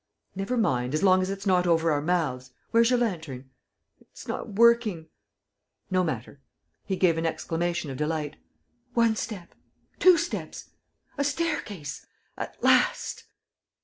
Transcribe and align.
.""Never 0.35 0.57
mind, 0.57 0.95
as 0.95 1.03
long 1.03 1.21
as 1.21 1.29
it's 1.29 1.45
not 1.45 1.67
over 1.67 1.91
our 1.91 2.01
mouths.... 2.01 2.49
Where's 2.71 2.89
your 2.89 2.97
lantern?" 2.97 3.51
"It's 3.99 4.27
not 4.27 4.53
working." 4.53 5.09
"No 5.91 6.03
matter." 6.03 6.41
He 6.83 6.95
gave 6.95 7.19
an 7.19 7.25
exclamation 7.27 7.91
of 7.91 7.97
delight. 7.97 8.37
"One 8.95 9.15
step... 9.15 9.53
two 9.99 10.17
steps!... 10.17 10.71
A 11.19 11.23
staircase.... 11.23 12.07
At 12.35 12.57
last!" 12.63 13.25